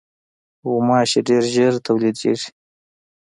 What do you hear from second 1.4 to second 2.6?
ژر تولیدېږي.